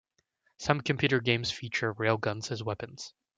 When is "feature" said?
1.51-1.93